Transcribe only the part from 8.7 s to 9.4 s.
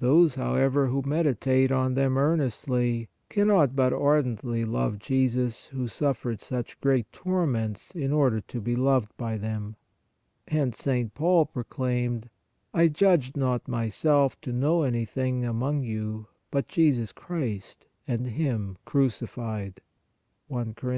loved by